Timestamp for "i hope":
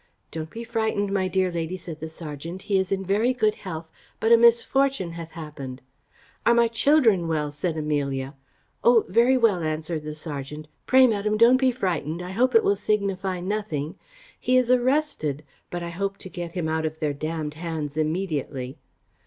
12.23-12.55, 15.83-16.17